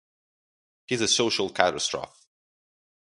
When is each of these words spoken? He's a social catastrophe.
He's 0.87 1.01
a 1.01 1.07
social 1.07 1.51
catastrophe. 1.51 2.25